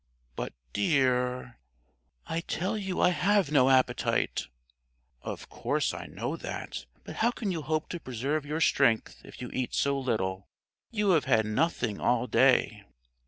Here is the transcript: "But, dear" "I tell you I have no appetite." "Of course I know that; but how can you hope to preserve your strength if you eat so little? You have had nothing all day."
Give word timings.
"But, 0.35 0.55
dear" 0.73 1.59
"I 2.25 2.39
tell 2.39 2.75
you 2.75 2.99
I 2.99 3.09
have 3.11 3.51
no 3.51 3.69
appetite." 3.69 4.47
"Of 5.21 5.47
course 5.47 5.93
I 5.93 6.07
know 6.07 6.35
that; 6.37 6.87
but 7.03 7.17
how 7.17 7.29
can 7.29 7.51
you 7.51 7.61
hope 7.61 7.87
to 7.89 7.99
preserve 7.99 8.43
your 8.43 8.61
strength 8.61 9.21
if 9.23 9.43
you 9.43 9.51
eat 9.53 9.75
so 9.75 9.99
little? 9.99 10.47
You 10.89 11.11
have 11.11 11.25
had 11.25 11.45
nothing 11.45 11.99
all 11.99 12.25
day." 12.25 12.81